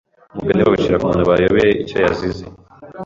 [0.33, 2.45] umugani bacira ku muntu bayobewe icyo yazize